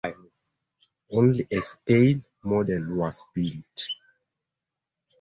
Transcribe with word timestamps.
Only 1.11 1.47
a 1.51 1.61
scale 1.61 2.21
model 2.43 2.95
was 2.95 3.23
built. 3.35 3.87